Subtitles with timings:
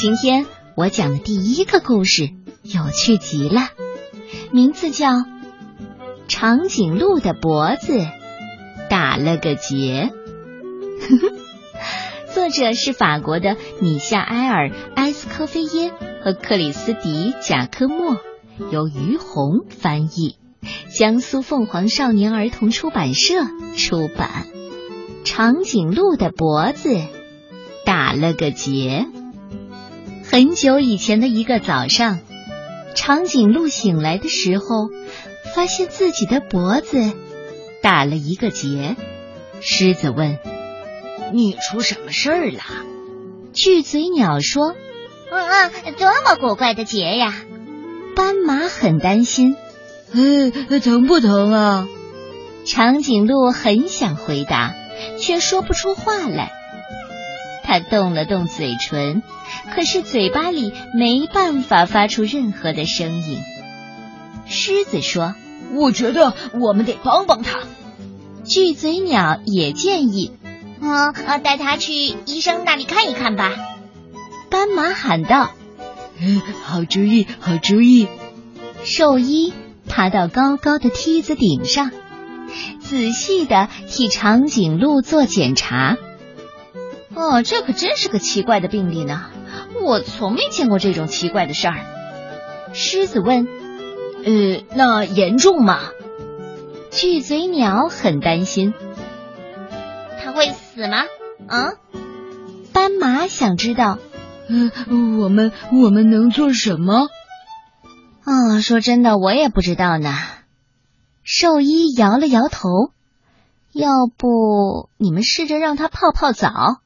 [0.00, 0.46] 今天
[0.76, 2.30] 我讲的第一个故事
[2.62, 3.68] 有趣极了，
[4.50, 5.08] 名字叫
[6.26, 8.06] 《长颈鹿的脖子
[8.88, 10.10] 打了个结》。
[12.32, 15.92] 作者是法国的米夏埃尔·埃斯科菲耶
[16.24, 18.16] 和克里斯迪·贾科莫，
[18.72, 20.36] 由于红翻译，
[20.96, 23.34] 江苏凤凰少年儿童出版社
[23.76, 24.46] 出版。
[25.24, 26.88] 长颈鹿的脖子
[27.84, 29.04] 打了个结。
[30.30, 32.20] 很久以前的一个早上，
[32.94, 34.88] 长颈鹿醒来的时候，
[35.56, 37.12] 发现自己的脖子
[37.82, 38.94] 打了一个结。
[39.60, 40.38] 狮子问。
[41.32, 42.60] 你出什么事儿了？
[43.52, 44.76] 巨嘴鸟说
[45.32, 47.34] ：“嗯嗯，多么古怪的结呀！”
[48.14, 49.56] 斑马很担心
[50.14, 51.88] ：“嗯，疼不疼啊？”
[52.64, 54.74] 长颈鹿很想回答，
[55.18, 56.52] 却说不出话来。
[57.70, 59.22] 他动了动嘴唇，
[59.72, 63.38] 可是嘴巴里没办法发出任何的声音。
[64.48, 65.36] 狮子说
[65.72, 67.60] ：“我觉得我们得帮帮他。”
[68.44, 70.32] 巨嘴鸟也建议。
[70.80, 73.52] 嗯，带他去医生那里看一看吧。
[74.50, 75.52] 斑马喊道
[76.20, 78.08] ：“嗯好主意，好主意！”
[78.82, 79.52] 兽医
[79.86, 81.92] 爬到高高的梯子顶上，
[82.80, 85.96] 仔细的替长颈鹿做检查。
[87.20, 89.26] 哦，这可真是个奇怪的病例呢，
[89.84, 91.76] 我从没见过这种奇怪的事儿。
[92.72, 93.46] 狮子问
[94.24, 95.80] ：“呃，那严重吗？”
[96.90, 98.72] 巨嘴鸟很担心。
[100.22, 101.04] 他会死吗？
[101.46, 101.72] 啊！
[102.72, 103.98] 斑马想知道，
[104.48, 107.08] 嗯，我们我们能做什么？
[108.24, 110.14] 啊，说真的，我也不知道呢。
[111.22, 112.68] 兽医摇了摇头，
[113.72, 116.78] 要不你们试着让他泡泡澡，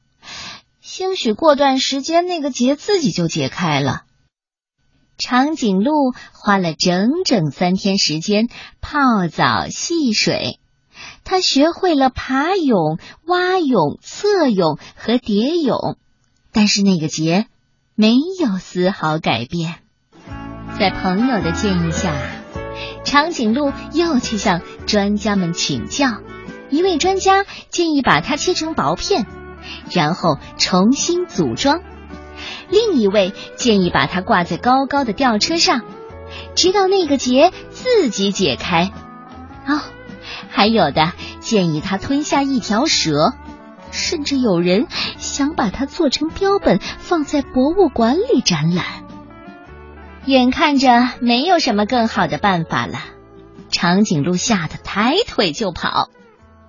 [0.97, 4.03] 兴许过段时间那个结自己就解开了。
[5.17, 5.91] 长颈鹿
[6.31, 8.47] 花了整整三天时间
[8.79, 10.61] 泡澡戏水。
[11.25, 15.97] 它学会了爬泳、蛙泳、侧泳和蝶泳，
[16.53, 17.47] 但是那个结
[17.95, 19.75] 没有丝毫改变。
[20.79, 22.15] 在朋友的建议下，
[23.03, 26.21] 长颈鹿又去向专家们请教。
[26.69, 29.25] 一位专家建议把它切成薄片，
[29.91, 31.79] 然后重新组装；
[32.69, 35.81] 另一位建议把它挂在高高的吊车上，
[36.55, 38.91] 直到那个结自己解开。
[39.67, 39.81] 哦。
[40.49, 41.11] 还有的
[41.41, 43.33] 建议他吞下一条蛇，
[43.91, 44.87] 甚至有人
[45.17, 48.85] 想把它做成标本放在博物馆里展览。
[50.25, 52.99] 眼看着没有什么更好的办法了，
[53.69, 56.09] 长颈鹿吓得抬腿就跑，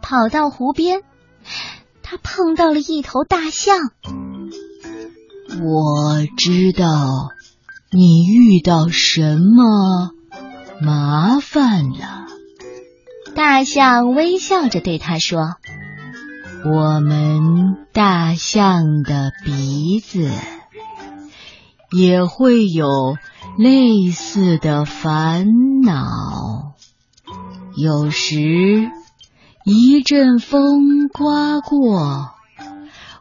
[0.03, 1.03] 跑到湖边，
[2.09, 3.91] 他碰到了一头大象。
[5.61, 7.31] 我知道
[7.91, 10.13] 你遇到什么
[10.81, 12.27] 麻烦了。
[13.35, 15.57] 大象微笑着对他说
[16.65, 20.31] ：“我们大象的鼻子
[21.91, 23.17] 也会有
[23.59, 25.49] 类似的烦
[25.83, 26.75] 恼。
[27.75, 28.93] 有时
[29.69, 32.31] 一阵风刮过，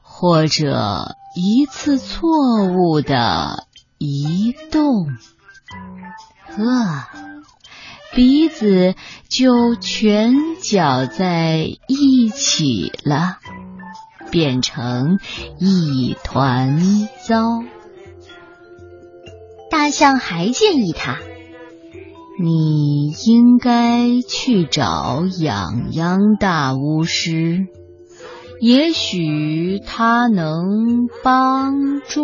[0.03, 3.65] 或者一次错误的
[3.97, 5.07] 移动，
[6.45, 7.07] 呵。”
[8.13, 8.93] 鼻子
[9.27, 13.39] 就全搅在一起了，
[14.29, 15.19] 变成
[15.59, 17.63] 一团糟。
[19.69, 21.17] 大象还建议他
[22.39, 27.67] ：“你应该去找痒痒大巫师，
[28.59, 32.21] 也许他能帮助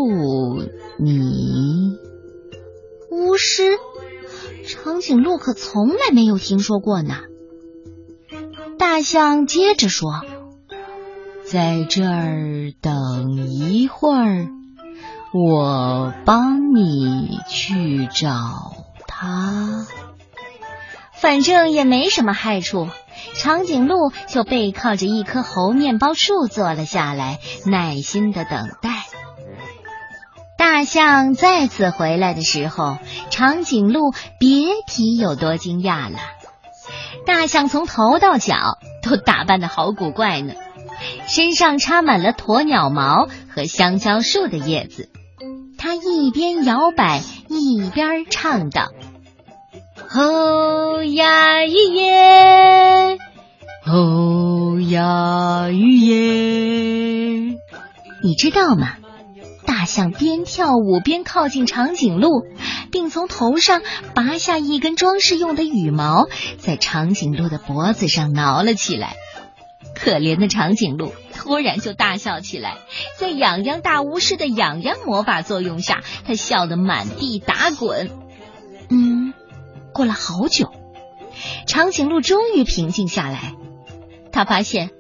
[1.00, 1.98] 你。”
[3.12, 3.64] 巫师。
[4.68, 7.16] 长颈鹿可从来没有听说过呢。
[8.78, 10.12] 大象接着说
[11.44, 14.50] ：“在这儿等一会儿，
[15.34, 18.30] 我帮你去找
[19.08, 19.88] 他。
[21.22, 22.90] 反正也没什么害处。”
[23.36, 28.90] 长颈鹿就背靠着一棵猴面包树坐了下来，耐心的等待。
[30.58, 32.98] 大象再次回来的时候，
[33.30, 36.20] 长颈鹿别提有多惊讶了。
[37.26, 40.54] 大象从头到脚都打扮的好古怪呢，
[41.28, 45.10] 身上插满了鸵鸟毛和香蕉树的叶子。
[45.78, 48.90] 它一边摇摆一边唱道
[50.14, 53.18] ：“吼呀咿耶，
[53.86, 57.58] 吼呀咿耶。”
[58.22, 58.98] 你知道吗？
[59.66, 62.44] 大象边跳舞边靠近长颈鹿，
[62.92, 63.82] 并从头上
[64.14, 66.28] 拔下一根装饰用的羽毛，
[66.58, 69.16] 在长颈鹿的脖子上挠了起来。
[69.96, 72.80] 可怜的长颈鹿突然就大笑起来，
[73.18, 78.12] 在痒痒大巫师的痒痒魔法作用下，它笑得满地打滚。
[78.90, 79.31] 嗯，
[79.94, 80.72] 过了好久，
[81.68, 83.56] 长颈鹿终于平静下来。
[84.32, 84.92] 他发现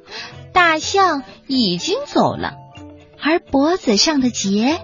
[0.53, 2.55] 大象已经走了，
[3.21, 4.81] 而脖子上的结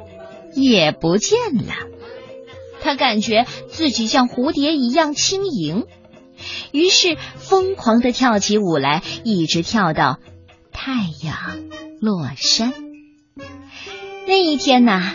[0.53, 1.73] 也不见了。
[2.79, 5.85] 他感觉自己像蝴蝶一样轻盈。
[6.71, 10.19] 于是疯狂的跳起舞来，一直跳到
[10.71, 10.91] 太
[11.23, 11.69] 阳
[11.99, 12.73] 落山。
[14.27, 15.13] 那一天呐，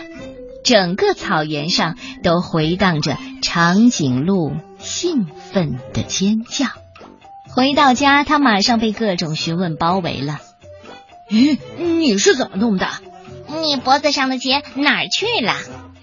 [0.63, 4.51] 整个草原上都回荡着长颈鹿
[4.83, 6.67] 兴奋的尖叫。
[7.55, 10.39] 回到家，他马上被各种询问包围了。
[11.29, 12.87] 咦，你是怎么弄的？
[13.61, 15.53] 你脖子上的结哪儿去了？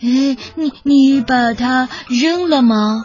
[0.02, 3.04] 哎，你你把它扔了吗？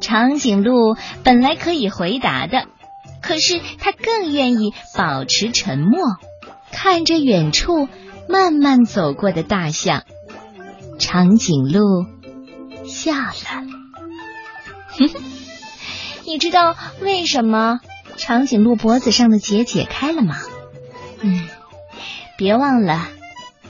[0.00, 2.66] 长颈鹿本来可以回答的，
[3.22, 6.00] 可是他更愿意保持沉默，
[6.72, 7.88] 看着远处
[8.28, 10.02] 慢慢走过的大象。
[10.98, 11.80] 长颈鹿
[12.84, 13.32] 笑了，
[16.24, 17.80] 你知道为什么
[18.16, 20.38] 长颈鹿脖子上的结解开了吗？
[21.20, 21.48] 嗯，
[22.36, 23.08] 别忘了，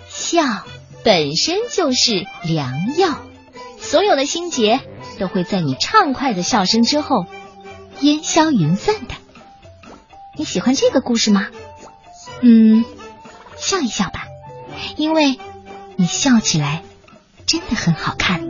[0.09, 0.43] 笑
[1.05, 3.19] 本身就是良药，
[3.81, 4.81] 所有的心结。
[5.19, 7.27] 都会在你畅快的笑声之后
[8.01, 9.15] 烟消云散的。
[10.37, 11.49] 你喜欢这个故事吗？
[12.41, 12.85] 嗯，
[13.57, 14.25] 笑一笑吧，
[14.97, 15.39] 因为
[15.97, 16.83] 你笑起来
[17.47, 18.49] 真的很好看。